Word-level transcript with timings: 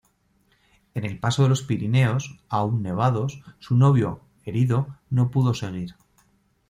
En 0.95 1.05
el 1.05 1.19
paso 1.19 1.43
de 1.43 1.49
los 1.49 1.61
Pirineos, 1.61 2.39
aún 2.49 2.81
nevados, 2.81 3.39
su 3.59 3.75
novio, 3.77 4.21
herido, 4.45 4.97
no 5.11 5.29
pudo 5.29 5.53
seguir. 5.53 5.95